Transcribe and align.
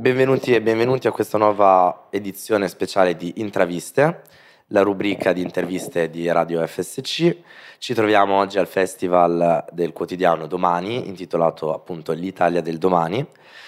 Benvenuti 0.00 0.54
e 0.54 0.62
benvenuti 0.62 1.08
a 1.08 1.12
questa 1.12 1.36
nuova 1.36 2.06
edizione 2.08 2.68
speciale 2.68 3.16
di 3.16 3.34
Intraviste, 3.36 4.22
la 4.68 4.80
rubrica 4.80 5.34
di 5.34 5.42
interviste 5.42 6.08
di 6.08 6.26
Radio 6.32 6.66
FSC. 6.66 7.36
Ci 7.76 7.92
troviamo 7.92 8.38
oggi 8.38 8.58
al 8.58 8.66
Festival 8.66 9.62
del 9.70 9.92
quotidiano 9.92 10.46
Domani, 10.46 11.06
intitolato 11.06 11.74
appunto 11.74 12.12
L'Italia 12.12 12.62
del 12.62 12.78
Domani. 12.78 13.26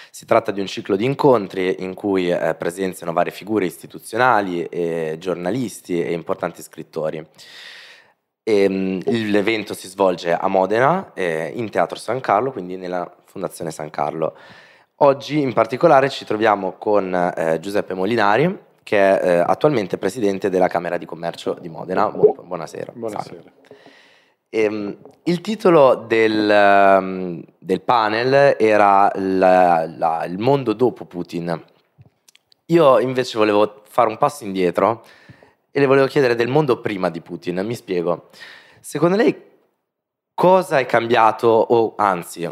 Si 0.09 0.25
tratta 0.25 0.49
di 0.49 0.59
un 0.59 0.65
ciclo 0.65 0.95
di 0.95 1.05
incontri 1.05 1.83
in 1.83 1.93
cui 1.93 2.31
eh, 2.31 2.55
presenziano 2.55 3.13
varie 3.13 3.31
figure 3.31 3.65
istituzionali, 3.65 4.63
e 4.63 5.17
giornalisti 5.19 6.01
e 6.01 6.13
importanti 6.13 6.63
scrittori. 6.63 7.23
E, 8.41 8.65
um, 8.65 8.99
l'evento 9.05 9.75
si 9.75 9.87
svolge 9.87 10.33
a 10.33 10.47
Modena, 10.47 11.11
eh, 11.13 11.51
in 11.53 11.69
Teatro 11.69 11.99
San 11.99 12.19
Carlo, 12.21 12.51
quindi 12.51 12.75
nella 12.75 13.07
Fondazione 13.23 13.69
San 13.69 13.91
Carlo. 13.91 14.35
Oggi 15.03 15.41
in 15.41 15.51
particolare 15.51 16.07
ci 16.07 16.23
troviamo 16.23 16.77
con 16.77 17.13
eh, 17.13 17.59
Giuseppe 17.59 17.93
Molinari, 17.93 18.57
che 18.83 19.19
è 19.19 19.27
eh, 19.27 19.37
attualmente 19.39 19.97
presidente 19.97 20.49
della 20.49 20.69
Camera 20.69 20.95
di 20.95 21.03
Commercio 21.03 21.57
di 21.59 21.67
Modena. 21.67 22.09
Bu- 22.09 22.41
buonasera. 22.41 22.93
Buonasera. 22.95 23.51
E, 24.47 24.61
ehm, 24.61 24.97
il 25.23 25.41
titolo 25.41 25.95
del, 26.07 26.49
um, 26.49 27.43
del 27.59 27.81
panel 27.81 28.55
era 28.57 29.11
la, 29.15 29.85
la, 29.93 30.23
Il 30.23 30.39
mondo 30.39 30.71
dopo 30.71 31.03
Putin. 31.03 31.61
Io 32.67 32.99
invece 32.99 33.37
volevo 33.37 33.81
fare 33.85 34.07
un 34.07 34.17
passo 34.17 34.45
indietro 34.45 35.03
e 35.69 35.81
le 35.81 35.85
volevo 35.85 36.07
chiedere 36.07 36.35
del 36.35 36.47
mondo 36.47 36.79
prima 36.79 37.09
di 37.09 37.19
Putin. 37.19 37.59
Mi 37.65 37.75
spiego. 37.75 38.29
Secondo 38.79 39.17
lei 39.17 39.35
cosa 40.33 40.79
è 40.79 40.85
cambiato, 40.85 41.47
o 41.47 41.93
anzi, 41.97 42.49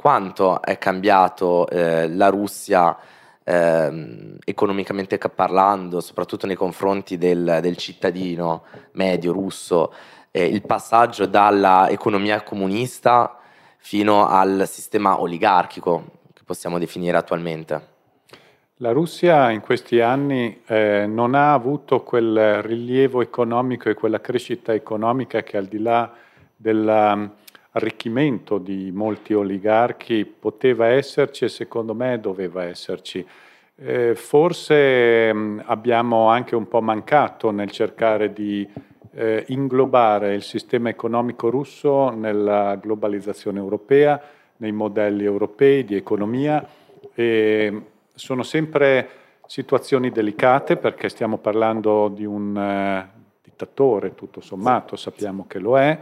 quanto 0.00 0.62
è 0.62 0.78
cambiato 0.78 1.68
eh, 1.68 2.08
la 2.08 2.30
Russia 2.30 2.96
eh, 3.44 4.38
economicamente 4.42 5.18
parlando, 5.18 6.00
soprattutto 6.00 6.46
nei 6.46 6.56
confronti 6.56 7.18
del, 7.18 7.58
del 7.60 7.76
cittadino 7.76 8.62
medio 8.92 9.30
russo, 9.32 9.92
eh, 10.30 10.46
il 10.46 10.62
passaggio 10.62 11.26
dalla 11.26 11.90
economia 11.90 12.42
comunista 12.42 13.36
fino 13.76 14.26
al 14.26 14.66
sistema 14.66 15.20
oligarchico 15.20 16.04
che 16.32 16.44
possiamo 16.46 16.78
definire 16.78 17.18
attualmente. 17.18 17.88
La 18.76 18.92
Russia 18.92 19.50
in 19.50 19.60
questi 19.60 20.00
anni 20.00 20.62
eh, 20.64 21.04
non 21.06 21.34
ha 21.34 21.52
avuto 21.52 22.02
quel 22.02 22.62
rilievo 22.62 23.20
economico 23.20 23.90
e 23.90 23.94
quella 23.94 24.22
crescita 24.22 24.72
economica 24.72 25.42
che 25.42 25.58
al 25.58 25.66
di 25.66 25.78
là 25.78 26.10
del 26.56 27.36
arricchimento 27.72 28.58
di 28.58 28.90
molti 28.92 29.34
oligarchi 29.34 30.24
poteva 30.24 30.86
esserci 30.86 31.44
e 31.44 31.48
secondo 31.48 31.94
me 31.94 32.18
doveva 32.18 32.64
esserci. 32.64 33.24
Eh, 33.76 34.14
forse 34.14 35.32
mh, 35.32 35.62
abbiamo 35.66 36.28
anche 36.28 36.54
un 36.54 36.68
po' 36.68 36.82
mancato 36.82 37.50
nel 37.50 37.70
cercare 37.70 38.32
di 38.32 38.68
eh, 39.12 39.44
inglobare 39.48 40.34
il 40.34 40.42
sistema 40.42 40.88
economico 40.88 41.48
russo 41.48 42.10
nella 42.10 42.76
globalizzazione 42.76 43.58
europea, 43.58 44.20
nei 44.58 44.72
modelli 44.72 45.24
europei 45.24 45.84
di 45.84 45.96
economia. 45.96 46.66
E 47.14 47.82
sono 48.14 48.42
sempre 48.42 49.08
situazioni 49.46 50.10
delicate 50.10 50.76
perché 50.76 51.08
stiamo 51.08 51.38
parlando 51.38 52.08
di 52.08 52.24
un 52.24 52.56
eh, 52.56 53.08
dittatore, 53.42 54.14
tutto 54.14 54.40
sommato, 54.40 54.96
sappiamo 54.96 55.46
che 55.48 55.58
lo 55.58 55.78
è. 55.78 55.98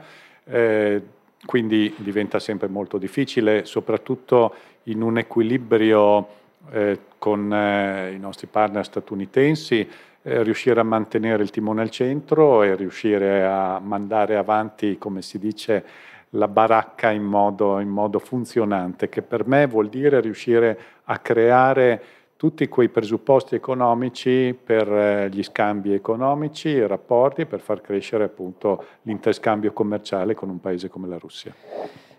Quindi 1.44 1.94
diventa 1.98 2.39
sempre 2.39 2.69
molto 2.69 2.98
difficile, 2.98 3.64
soprattutto 3.64 4.55
in 4.84 5.03
un 5.03 5.19
equilibrio 5.19 6.28
eh, 6.70 6.98
con 7.19 7.53
eh, 7.53 8.12
i 8.12 8.19
nostri 8.19 8.47
partner 8.48 8.84
statunitensi, 8.84 9.89
eh, 10.22 10.42
riuscire 10.42 10.81
a 10.81 10.84
mantenere 10.84 11.42
il 11.42 11.50
timone 11.50 11.83
al 11.83 11.91
centro 11.91 12.62
e 12.62 12.75
riuscire 12.75 13.44
a 13.44 13.78
mandare 13.78 14.36
avanti, 14.36 14.99
come 14.99 15.22
si 15.22 15.38
dice, 15.38 15.84
la 16.31 16.49
baracca 16.49 17.10
in 17.10 17.22
modo, 17.22 17.78
in 17.81 17.88
modo 17.88 18.19
funzionante, 18.19 19.09
che 19.09 19.22
per 19.22 19.47
me 19.47 19.66
vuol 19.66 19.88
dire 19.88 20.20
riuscire 20.20 20.78
a 21.05 21.19
creare 21.19 22.03
tutti 22.38 22.69
quei 22.69 22.88
presupposti 22.88 23.56
economici 23.56 24.54
per 24.54 24.88
eh, 24.88 25.28
gli 25.28 25.43
scambi 25.43 25.93
economici, 25.93 26.69
i 26.69 26.87
rapporti, 26.87 27.47
per 27.47 27.59
far 27.59 27.81
crescere 27.81 28.22
appunto 28.22 28.84
l'interscambio 29.03 29.72
commerciale 29.72 30.37
con 30.37 30.49
un 30.49 30.60
paese 30.60 30.88
come 30.88 31.09
la 31.09 31.19
Russia. 31.19 31.53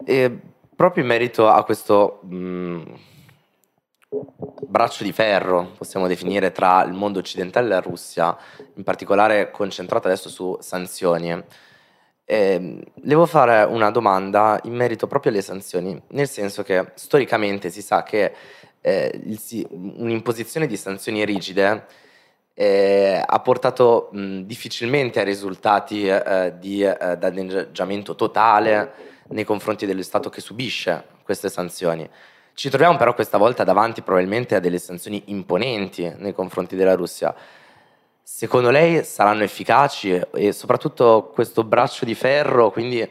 E 0.03 0.37
proprio 0.75 1.03
in 1.03 1.09
merito 1.09 1.47
a 1.47 1.63
questo 1.63 2.19
mh, 2.23 2.35
mm, 2.35 2.81
braccio 4.67 5.05
di 5.05 5.13
ferro, 5.13 5.71
possiamo 5.77 6.05
definire, 6.05 6.51
tra 6.51 6.83
il 6.83 6.91
mondo 6.91 7.19
occidentale 7.19 7.67
e 7.67 7.69
la 7.69 7.79
Russia, 7.79 8.35
in 8.75 8.83
particolare 8.83 9.51
concentrato 9.51 10.07
adesso 10.07 10.27
su 10.27 10.57
sanzioni, 10.59 11.43
eh, 12.25 12.83
devo 12.93 13.25
fare 13.25 13.63
una 13.63 13.89
domanda 13.89 14.59
in 14.63 14.75
merito 14.75 15.07
proprio 15.07 15.31
alle 15.31 15.41
sanzioni, 15.41 15.99
nel 16.09 16.27
senso 16.27 16.61
che 16.61 16.91
storicamente 16.95 17.69
si 17.69 17.81
sa 17.81 18.03
che 18.03 18.33
eh, 18.81 19.21
il, 19.23 19.67
un'imposizione 19.69 20.67
di 20.67 20.77
sanzioni 20.77 21.25
rigide 21.25 21.85
eh, 22.53 23.23
ha 23.25 23.39
portato 23.39 24.09
mh, 24.11 24.41
difficilmente 24.41 25.19
a 25.19 25.23
risultati 25.23 26.07
eh, 26.07 26.53
di 26.59 26.83
eh, 26.83 27.17
danneggiamento 27.17 28.15
totale 28.15 28.91
nei 29.29 29.43
confronti 29.43 29.85
dello 29.85 30.03
Stato 30.03 30.29
che 30.29 30.41
subisce 30.41 31.05
queste 31.23 31.49
sanzioni. 31.49 32.09
Ci 32.53 32.69
troviamo 32.69 32.97
però 32.97 33.13
questa 33.13 33.37
volta 33.37 33.63
davanti 33.63 34.01
probabilmente 34.01 34.55
a 34.55 34.59
delle 34.59 34.79
sanzioni 34.79 35.23
imponenti 35.27 36.13
nei 36.17 36.33
confronti 36.33 36.75
della 36.75 36.95
Russia. 36.95 37.33
Secondo 38.21 38.69
lei 38.69 39.03
saranno 39.05 39.43
efficaci 39.43 40.21
e 40.33 40.51
soprattutto 40.51 41.31
questo 41.33 41.63
braccio 41.63 42.03
di 42.03 42.15
ferro, 42.15 42.71
quindi 42.71 43.07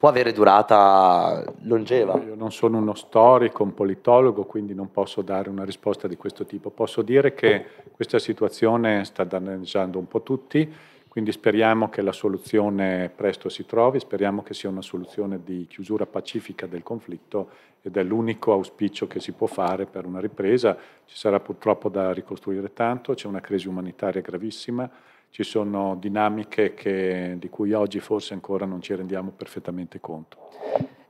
può 0.00 0.08
avere 0.08 0.32
durata 0.32 1.44
longeva. 1.64 2.18
Io 2.24 2.34
non 2.34 2.50
sono 2.52 2.78
uno 2.78 2.94
storico, 2.94 3.62
un 3.62 3.74
politologo, 3.74 4.44
quindi 4.44 4.72
non 4.72 4.90
posso 4.90 5.20
dare 5.20 5.50
una 5.50 5.62
risposta 5.62 6.08
di 6.08 6.16
questo 6.16 6.46
tipo. 6.46 6.70
Posso 6.70 7.02
dire 7.02 7.34
che 7.34 7.66
questa 7.92 8.18
situazione 8.18 9.04
sta 9.04 9.24
danneggiando 9.24 9.98
un 9.98 10.08
po' 10.08 10.22
tutti, 10.22 10.66
quindi 11.06 11.32
speriamo 11.32 11.90
che 11.90 12.00
la 12.00 12.12
soluzione 12.12 13.12
presto 13.14 13.50
si 13.50 13.66
trovi, 13.66 14.00
speriamo 14.00 14.42
che 14.42 14.54
sia 14.54 14.70
una 14.70 14.80
soluzione 14.80 15.42
di 15.44 15.66
chiusura 15.68 16.06
pacifica 16.06 16.66
del 16.66 16.82
conflitto 16.82 17.50
ed 17.82 17.94
è 17.98 18.02
l'unico 18.02 18.52
auspicio 18.52 19.06
che 19.06 19.20
si 19.20 19.32
può 19.32 19.48
fare 19.48 19.84
per 19.84 20.06
una 20.06 20.20
ripresa. 20.20 20.78
Ci 21.04 21.16
sarà 21.18 21.40
purtroppo 21.40 21.90
da 21.90 22.10
ricostruire 22.14 22.72
tanto, 22.72 23.12
c'è 23.12 23.26
una 23.26 23.40
crisi 23.40 23.68
umanitaria 23.68 24.22
gravissima 24.22 24.90
ci 25.30 25.44
sono 25.44 25.96
dinamiche 25.96 26.74
che, 26.74 27.36
di 27.38 27.48
cui 27.48 27.72
oggi 27.72 28.00
forse 28.00 28.34
ancora 28.34 28.66
non 28.66 28.82
ci 28.82 28.94
rendiamo 28.94 29.30
perfettamente 29.30 30.00
conto. 30.00 30.36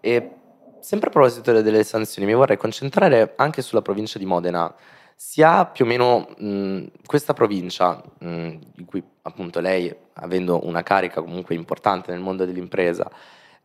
E 0.00 0.30
sempre 0.80 1.08
a 1.08 1.10
proposito 1.10 1.60
delle 1.60 1.84
sanzioni, 1.84 2.28
mi 2.28 2.34
vorrei 2.34 2.56
concentrare 2.56 3.32
anche 3.36 3.62
sulla 3.62 3.82
provincia 3.82 4.18
di 4.18 4.26
Modena. 4.26 4.72
Si 5.14 5.42
ha 5.42 5.66
più 5.66 5.84
o 5.84 5.88
meno 5.88 6.28
mh, 6.36 6.84
questa 7.06 7.34
provincia, 7.34 8.02
mh, 8.18 8.52
di 8.74 8.84
cui 8.84 9.02
appunto 9.22 9.60
lei, 9.60 9.94
avendo 10.14 10.66
una 10.66 10.82
carica 10.82 11.20
comunque 11.20 11.54
importante 11.54 12.10
nel 12.10 12.20
mondo 12.20 12.44
dell'impresa, 12.44 13.10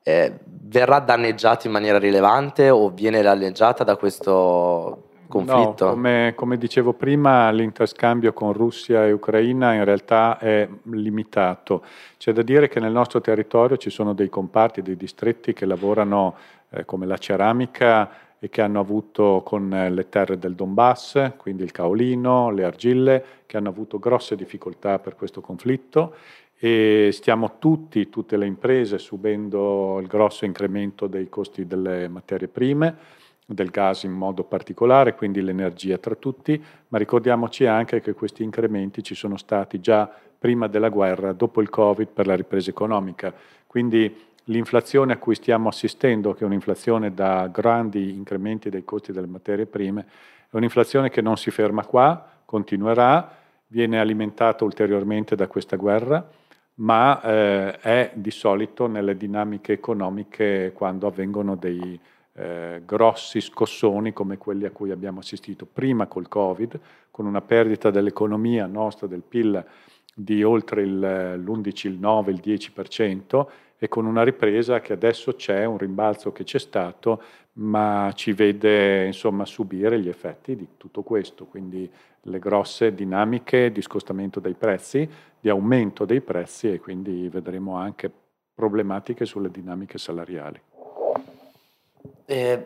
eh, 0.03 0.37
verrà 0.45 0.99
danneggiata 0.99 1.67
in 1.67 1.73
maniera 1.73 1.97
rilevante 1.97 2.69
o 2.69 2.89
viene 2.89 3.21
danneggiata 3.21 3.83
da 3.83 3.95
questo 3.95 5.04
conflitto? 5.27 5.85
No, 5.85 5.91
come, 5.91 6.33
come, 6.35 6.57
dicevo 6.57 6.93
prima, 6.93 7.51
l'interscambio 7.51 8.33
con 8.33 8.53
Russia 8.53 9.05
e 9.05 9.11
Ucraina 9.11 9.73
in 9.73 9.83
realtà 9.83 10.37
è 10.37 10.67
limitato. 10.83 11.83
C'è 12.17 12.31
da 12.31 12.41
dire 12.41 12.67
che 12.67 12.79
nel 12.79 12.91
nostro 12.91 13.21
territorio 13.21 13.77
ci 13.77 13.89
sono 13.89 14.13
dei 14.13 14.29
comparti, 14.29 14.81
dei 14.81 14.95
distretti 14.95 15.53
che 15.53 15.65
lavorano 15.65 16.35
eh, 16.69 16.85
come 16.85 17.05
la 17.05 17.17
ceramica 17.17 18.09
e 18.39 18.49
che 18.49 18.61
hanno 18.61 18.79
avuto 18.79 19.41
con 19.43 19.69
le 19.69 20.09
terre 20.09 20.37
del 20.37 20.55
Donbass, 20.55 21.31
quindi 21.37 21.63
il 21.63 21.71
caolino, 21.71 22.51
le 22.51 22.63
argille, 22.63 23.25
che 23.45 23.57
hanno 23.57 23.69
avuto 23.69 23.97
grosse 23.97 24.35
difficoltà 24.35 24.99
per 24.99 25.15
questo 25.15 25.41
conflitto 25.41 26.15
e 26.57 27.09
stiamo 27.11 27.57
tutti, 27.59 28.09
tutte 28.09 28.37
le 28.37 28.45
imprese, 28.45 28.97
subendo 28.97 29.99
il 29.99 30.07
grosso 30.07 30.45
incremento 30.45 31.07
dei 31.07 31.27
costi 31.27 31.65
delle 31.65 32.07
materie 32.07 32.47
prime 32.47 33.23
del 33.45 33.69
gas 33.69 34.03
in 34.03 34.11
modo 34.11 34.43
particolare, 34.43 35.15
quindi 35.15 35.41
l'energia 35.41 35.97
tra 35.97 36.15
tutti, 36.15 36.61
ma 36.87 36.97
ricordiamoci 36.97 37.65
anche 37.65 38.01
che 38.01 38.13
questi 38.13 38.43
incrementi 38.43 39.03
ci 39.03 39.13
sono 39.13 39.37
stati 39.37 39.79
già 39.79 40.11
prima 40.37 40.67
della 40.67 40.89
guerra, 40.89 41.33
dopo 41.33 41.61
il 41.61 41.69
Covid, 41.69 42.07
per 42.07 42.27
la 42.27 42.35
ripresa 42.35 42.69
economica. 42.69 43.33
Quindi 43.67 44.23
l'inflazione 44.45 45.13
a 45.13 45.17
cui 45.17 45.35
stiamo 45.35 45.69
assistendo, 45.69 46.33
che 46.33 46.43
è 46.43 46.47
un'inflazione 46.47 47.13
da 47.13 47.47
grandi 47.47 48.13
incrementi 48.13 48.69
dei 48.69 48.83
costi 48.83 49.11
delle 49.11 49.27
materie 49.27 49.65
prime, 49.65 50.05
è 50.49 50.55
un'inflazione 50.55 51.09
che 51.09 51.21
non 51.21 51.37
si 51.37 51.51
ferma 51.51 51.85
qua, 51.85 52.27
continuerà, 52.45 53.37
viene 53.67 53.99
alimentata 53.99 54.63
ulteriormente 54.63 55.35
da 55.35 55.47
questa 55.47 55.75
guerra, 55.75 56.27
ma 56.75 57.21
eh, 57.21 57.79
è 57.79 58.11
di 58.13 58.31
solito 58.31 58.87
nelle 58.87 59.15
dinamiche 59.17 59.73
economiche 59.73 60.71
quando 60.73 61.07
avvengono 61.07 61.55
dei 61.55 61.99
eh, 62.37 62.81
grossi 62.85 63.39
scossoni 63.39 64.11
come 64.11 64.37
quelli 64.37 64.65
a 64.65 64.71
cui 64.71 64.91
abbiamo 64.91 65.19
assistito 65.19 65.65
prima 65.65 66.07
col 66.07 66.27
Covid, 66.27 66.79
con 67.11 67.25
una 67.25 67.41
perdita 67.41 67.91
dell'economia 67.91 68.65
nostra, 68.65 69.07
del 69.07 69.21
PIL 69.21 69.63
di 70.13 70.43
oltre 70.43 70.81
il, 70.81 70.99
l'11, 70.99 71.87
il 71.87 71.97
9, 71.97 72.31
il 72.31 72.41
10% 72.43 73.45
e 73.77 73.87
con 73.87 74.05
una 74.05 74.23
ripresa 74.23 74.79
che 74.79 74.93
adesso 74.93 75.33
c'è, 75.35 75.65
un 75.65 75.77
rimbalzo 75.77 76.31
che 76.31 76.43
c'è 76.43 76.59
stato, 76.59 77.21
ma 77.53 78.11
ci 78.15 78.33
vede 78.33 79.05
insomma 79.05 79.45
subire 79.45 79.99
gli 79.99 80.09
effetti 80.09 80.55
di 80.55 80.67
tutto 80.77 81.03
questo, 81.03 81.45
quindi 81.45 81.89
le 82.21 82.39
grosse 82.39 82.93
dinamiche 82.93 83.71
di 83.71 83.81
scostamento 83.81 84.39
dei 84.39 84.55
prezzi, 84.55 85.07
di 85.39 85.49
aumento 85.49 86.05
dei 86.05 86.21
prezzi 86.21 86.71
e 86.71 86.79
quindi 86.79 87.29
vedremo 87.29 87.75
anche 87.75 88.11
problematiche 88.53 89.25
sulle 89.25 89.51
dinamiche 89.51 89.97
salariali. 89.97 90.59
Eh, 92.27 92.65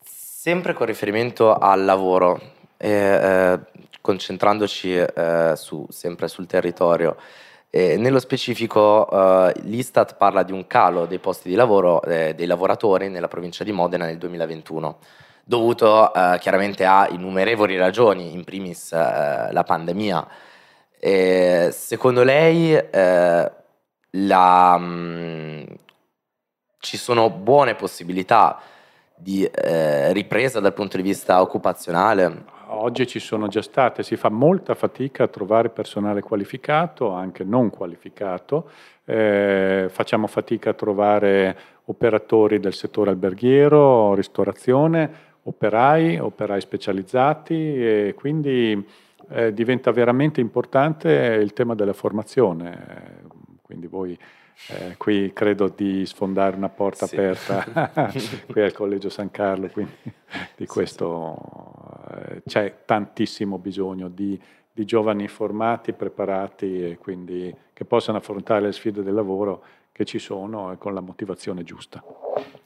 sempre 0.00 0.72
con 0.72 0.86
riferimento 0.86 1.52
al 1.52 1.84
lavoro, 1.84 2.40
eh, 2.76 2.90
eh, 2.90 3.60
concentrandoci 4.00 4.94
eh, 4.96 5.54
su, 5.56 5.84
sempre 5.90 6.28
sul 6.28 6.46
territorio, 6.46 7.16
eh, 7.70 7.96
nello 7.96 8.20
specifico 8.20 9.10
eh, 9.10 9.52
l'Istat 9.62 10.14
parla 10.16 10.44
di 10.44 10.52
un 10.52 10.68
calo 10.68 11.06
dei 11.06 11.18
posti 11.18 11.48
di 11.48 11.56
lavoro 11.56 12.00
dei 12.04 12.46
lavoratori 12.46 13.08
nella 13.08 13.26
provincia 13.26 13.64
di 13.64 13.72
Modena 13.72 14.04
nel 14.04 14.18
2021 14.18 14.98
dovuto 15.42 16.14
eh, 16.14 16.38
chiaramente 16.40 16.84
a 16.84 17.08
innumerevoli 17.10 17.76
ragioni, 17.76 18.32
in 18.32 18.44
primis 18.44 18.92
eh, 18.92 19.48
la 19.50 19.64
pandemia. 19.64 20.26
Secondo 21.70 22.22
lei 22.22 22.72
eh, 22.74 23.52
la, 24.10 24.78
mh, 24.78 24.84
mm, 24.86 25.62
ci 26.78 26.96
sono 26.96 27.28
buone 27.28 27.74
possibilità 27.74 28.58
di 29.24 29.42
eh, 29.44 30.12
ripresa 30.12 30.60
dal 30.60 30.74
punto 30.74 30.98
di 30.98 31.02
vista 31.02 31.40
occupazionale? 31.40 32.44
Oggi 32.66 33.06
ci 33.06 33.18
sono 33.18 33.48
già 33.48 33.62
state, 33.62 34.02
si 34.02 34.16
fa 34.16 34.28
molta 34.28 34.74
fatica 34.74 35.24
a 35.24 35.28
trovare 35.28 35.70
personale 35.70 36.20
qualificato, 36.20 37.10
anche 37.10 37.42
non 37.42 37.70
qualificato, 37.70 38.68
eh, 39.06 39.86
facciamo 39.88 40.26
fatica 40.26 40.70
a 40.70 40.74
trovare 40.74 41.56
operatori 41.86 42.60
del 42.60 42.74
settore 42.74 43.10
alberghiero, 43.10 44.14
ristorazione, 44.14 45.10
operai, 45.44 46.18
operai 46.18 46.60
specializzati 46.60 47.54
e 47.54 48.14
quindi 48.14 48.86
eh, 49.30 49.54
diventa 49.54 49.90
veramente 49.90 50.42
importante 50.42 51.10
il 51.40 51.54
tema 51.54 51.74
della 51.74 51.94
formazione. 51.94 53.22
Quindi 53.64 53.86
voi 53.86 54.18
eh, 54.68 54.96
qui 54.98 55.32
credo 55.32 55.68
di 55.68 56.04
sfondare 56.04 56.54
una 56.54 56.68
porta 56.68 57.06
sì. 57.06 57.16
aperta 57.16 58.12
qui 58.46 58.60
al 58.60 58.72
Collegio 58.72 59.08
San 59.08 59.30
Carlo, 59.30 59.68
quindi 59.68 59.92
di 60.54 60.66
questo 60.66 62.04
eh, 62.14 62.42
c'è 62.46 62.82
tantissimo 62.84 63.58
bisogno 63.58 64.08
di, 64.08 64.38
di, 64.70 64.84
giovani 64.84 65.28
formati, 65.28 65.94
preparati 65.94 66.90
e 66.90 66.98
quindi 66.98 67.54
che 67.72 67.84
possano 67.86 68.18
affrontare 68.18 68.60
le 68.66 68.72
sfide 68.72 69.02
del 69.02 69.14
lavoro 69.14 69.64
che 69.92 70.04
ci 70.04 70.18
sono 70.18 70.72
e 70.72 70.76
con 70.76 70.92
la 70.92 71.00
motivazione 71.00 71.62
giusta. 71.62 72.04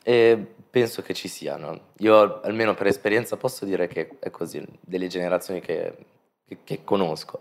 E 0.03 0.55
penso 0.69 1.03
che 1.03 1.15
ci 1.15 1.29
siano. 1.29 1.93
Io 1.99 2.41
almeno 2.41 2.75
per 2.75 2.89
esperienza 2.89 3.37
posso 3.37 3.65
dire 3.65 3.87
che 3.87 4.17
è 4.19 4.31
così, 4.31 4.65
delle 4.81 5.07
generazioni 5.07 5.61
che, 5.61 5.95
che, 6.45 6.59
che 6.65 6.85
conosco. 6.85 7.41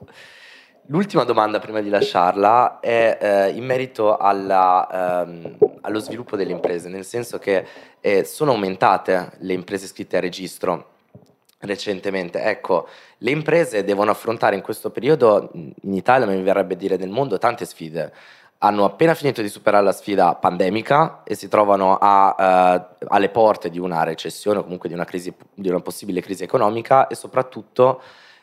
L'ultima 0.90 1.26
domanda 1.26 1.60
prima 1.60 1.82
di 1.82 1.90
lasciarla 1.90 2.80
è 2.80 3.18
eh, 3.20 3.50
in 3.50 3.66
merito 3.66 4.16
alla, 4.16 5.24
ehm, 5.26 5.58
allo 5.82 6.00
sviluppo 6.00 6.38
delle 6.38 6.52
imprese, 6.52 6.88
nel 6.88 7.04
senso 7.04 7.40
che 7.40 7.66
eh, 8.00 8.24
sono 8.24 8.52
aumentate 8.52 9.32
le 9.40 9.52
imprese 9.52 9.86
iscritte 9.86 10.16
a 10.16 10.22
registro 10.22 10.92
recentemente. 11.60 12.42
Ecco, 12.42 12.88
le 13.18 13.32
imprese 13.32 13.84
devono 13.84 14.12
affrontare 14.12 14.56
in 14.56 14.62
questo 14.62 14.90
periodo, 14.90 15.50
in 15.54 15.94
Italia, 15.94 16.26
ma 16.26 16.32
mi 16.32 16.42
verrebbe 16.42 16.78
dire 16.78 16.96
nel 16.96 17.10
mondo, 17.10 17.38
tante 17.38 17.66
sfide 17.66 18.14
hanno 18.60 18.86
appena 18.86 19.14
finito 19.14 19.44
di 19.44 19.50
superare 19.50 19.84
la 19.84 19.92
sfida 19.92 20.34
pandemica 20.34 21.22
e 21.24 21.36
si 21.36 21.48
trovano 21.48 21.98
a, 22.00 22.80
uh, 23.00 23.06
alle 23.10 23.30
porte 23.30 23.70
di 23.70 23.78
una 23.78 24.02
recessione 24.02 24.58
o 24.58 24.64
comunque 24.64 24.90
di 24.90 24.96
una, 24.96 25.06
crisi, 25.06 25.32
di 25.54 25.70
una 25.70 25.80
possibile 25.80 26.22
crisi 26.22 26.44
economica 26.44 27.06
e 27.06 27.14
soprattutto 27.14 28.02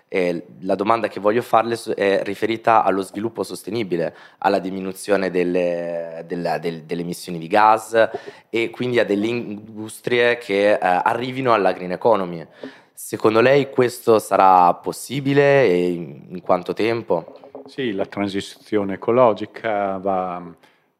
eh, 0.09 0.47
la 0.61 0.75
domanda 0.75 1.09
che 1.09 1.21
voglio 1.21 1.43
farle 1.43 1.77
è 1.97 2.23
riferita 2.23 2.85
allo 2.85 3.03
sviluppo 3.03 3.43
sostenibile, 3.43 4.15
alla 4.39 4.59
diminuzione 4.59 5.31
delle, 5.31 6.25
delle, 6.27 6.59
delle, 6.61 6.87
delle 6.87 7.03
emissioni 7.03 7.39
di 7.39 7.49
gas 7.49 8.11
e 8.49 8.71
quindi 8.71 8.99
a 8.99 9.05
delle 9.05 9.27
industrie 9.27 10.39
che 10.39 10.73
uh, 10.73 10.79
arrivino 10.81 11.53
alla 11.53 11.73
green 11.73 11.93
economy. 11.93 12.47
Secondo 12.93 13.41
lei 13.41 13.71
questo 13.71 14.21
sarà 14.21 14.73
possibile 14.75 15.65
e 15.67 15.89
in, 15.91 16.27
in 16.29 16.41
quanto 16.41 16.73
tempo? 16.75 17.41
Sì, 17.67 17.93
la 17.93 18.07
transizione 18.07 18.95
ecologica 18.95 19.99
va, 19.99 20.41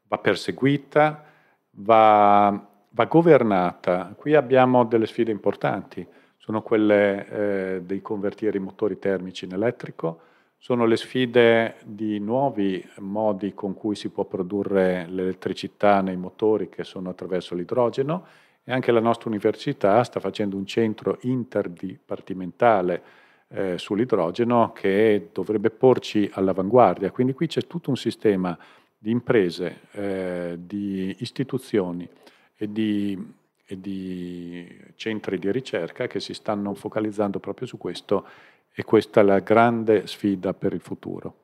va 0.09 0.19
perseguita, 0.19 1.25
va, 1.71 2.67
va, 2.89 3.05
governata. 3.05 4.13
Qui 4.17 4.35
abbiamo 4.35 4.85
delle 4.85 5.07
sfide 5.07 5.31
importanti, 5.31 6.05
sono 6.45 6.61
quelle 6.61 7.29
eh, 7.29 7.83
dei 7.85 8.03
convertieri 8.03 8.59
motori 8.59 8.99
termici 8.99 9.47
in 9.47 9.55
elettrico, 9.55 10.21
sono 10.59 10.85
le 10.85 10.99
sfide 10.99 11.77
di 11.87 12.19
nuovi 12.19 12.87
modi 12.99 13.55
con 13.55 13.73
cui 13.73 13.95
si 13.95 14.11
può 14.11 14.27
produrre 14.27 15.07
l'elettricità 15.09 16.03
nei 16.03 16.19
motori 16.19 16.69
che 16.69 16.85
sono 16.85 17.09
attraverso 17.09 17.55
l'idrogeno 17.55 18.27
e 18.63 18.73
anche 18.73 18.93
la 18.93 19.01
nostra 19.01 19.31
università 19.31 20.05
sta 20.05 20.21
facendo 20.21 20.59
un 20.59 20.67
centro 20.67 21.17
interdipartimentale 21.23 23.03
eh, 23.49 23.79
sull'idrogeno 23.79 24.73
che 24.73 25.31
dovrebbe 25.33 25.71
porci 25.71 26.29
all'avanguardia. 26.31 27.11
Quindi 27.11 27.33
qui 27.33 27.47
c'è 27.47 27.63
tutto 27.67 27.89
un 27.89 27.97
sistema 27.97 28.55
di 28.99 29.11
imprese, 29.11 29.81
eh, 29.93 30.59
di 30.59 31.17
istituzioni 31.21 32.07
e 32.55 32.71
di, 32.71 33.19
e 33.67 33.81
di 33.81 34.67
centri 34.97 35.39
di 35.39 35.51
ricerca 35.51 36.07
che 36.07 36.21
si 36.21 36.35
stanno 36.35 36.75
focalizzando 36.75 37.39
proprio 37.39 37.67
su 37.67 37.79
questo 37.79 38.27
e 38.75 38.85
questa 38.85 39.21
è 39.21 39.25
la 39.25 39.39
grande 39.39 40.07
sfida 40.07 40.53
per 40.53 40.73
il 40.73 40.81
futuro. 40.81 41.35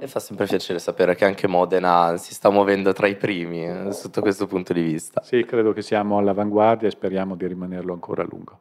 E 0.00 0.06
fa 0.06 0.20
sempre 0.20 0.46
piacere 0.46 0.78
sapere 0.78 1.14
che 1.14 1.24
anche 1.24 1.46
Modena 1.46 2.16
si 2.16 2.34
sta 2.34 2.50
muovendo 2.50 2.92
tra 2.92 3.06
i 3.06 3.16
primi 3.16 3.66
eh, 3.66 3.92
sotto 3.92 4.20
questo 4.20 4.46
punto 4.46 4.72
di 4.72 4.82
vista. 4.82 5.22
Sì, 5.22 5.44
credo 5.44 5.72
che 5.72 5.82
siamo 5.82 6.18
all'avanguardia 6.18 6.88
e 6.88 6.90
speriamo 6.90 7.34
di 7.34 7.46
rimanerlo 7.46 7.92
ancora 7.92 8.22
a 8.22 8.26
lungo 8.28 8.60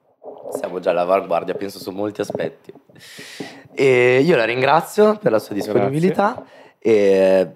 siamo 0.52 0.80
già 0.80 0.92
all'avanguardia, 0.92 1.54
penso 1.56 1.80
su 1.80 1.92
molti 1.92 2.22
aspetti. 2.22 2.74
E 3.74 4.22
io 4.22 4.36
la 4.36 4.46
ringrazio 4.46 5.18
per 5.18 5.32
la 5.32 5.40
sua 5.40 5.54
disponibilità 5.54 6.34
Grazie. 6.34 6.76
e 6.80 7.56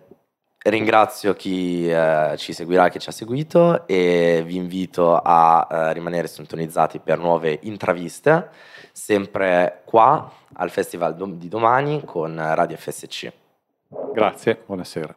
ringrazio 0.64 1.34
chi 1.34 1.90
eh, 1.90 2.36
ci 2.38 2.54
seguirà, 2.54 2.90
chi 2.90 3.00
ci 3.00 3.10
ha 3.10 3.12
seguito 3.12 3.88
e 3.88 4.44
vi 4.46 4.56
invito 4.56 5.18
a 5.18 5.68
eh, 5.70 5.94
rimanere 5.94 6.28
sintonizzati 6.28 7.00
per 7.00 7.18
nuove 7.18 7.60
intraviste, 7.64 8.50
sempre 8.92 9.82
qua 9.86 10.32
al 10.54 10.70
Festival 10.70 11.16
di 11.38 11.48
domani 11.48 12.04
con 12.06 12.36
Radio 12.36 12.78
FSC. 12.78 13.32
Grazie, 14.14 14.62
buonasera. 14.66 15.16